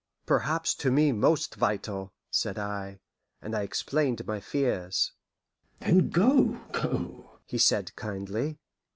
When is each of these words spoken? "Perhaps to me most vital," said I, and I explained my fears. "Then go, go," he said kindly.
"Perhaps 0.25 0.73
to 0.73 0.89
me 0.89 1.11
most 1.11 1.53
vital," 1.53 2.11
said 2.31 2.57
I, 2.57 2.99
and 3.39 3.53
I 3.55 3.61
explained 3.61 4.25
my 4.25 4.39
fears. 4.39 5.11
"Then 5.79 6.09
go, 6.09 6.59
go," 6.71 7.39
he 7.45 7.59
said 7.59 7.95
kindly. 7.95 8.57